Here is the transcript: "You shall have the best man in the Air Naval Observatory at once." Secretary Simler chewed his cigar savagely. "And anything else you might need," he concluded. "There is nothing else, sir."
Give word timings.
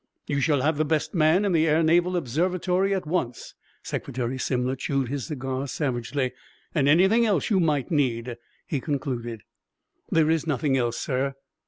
"You 0.25 0.39
shall 0.41 0.61
have 0.63 0.77
the 0.79 0.83
best 0.83 1.13
man 1.13 1.45
in 1.45 1.51
the 1.51 1.67
Air 1.67 1.83
Naval 1.83 2.17
Observatory 2.17 2.91
at 2.95 3.05
once." 3.05 3.53
Secretary 3.83 4.39
Simler 4.39 4.75
chewed 4.75 5.09
his 5.09 5.27
cigar 5.27 5.67
savagely. 5.67 6.31
"And 6.73 6.87
anything 6.89 7.23
else 7.23 7.51
you 7.51 7.59
might 7.59 7.91
need," 7.91 8.35
he 8.65 8.79
concluded. 8.81 9.43
"There 10.09 10.31
is 10.31 10.47
nothing 10.47 10.75
else, 10.75 10.97
sir." 10.97 11.35